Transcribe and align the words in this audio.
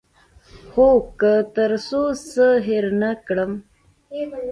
هو، 0.73 0.89
که 1.19 1.33
تر 1.55 1.71
څو 1.87 2.01
څه 2.31 2.47
هیر 2.67 2.85
نه 3.01 3.11
کړم 3.25 3.51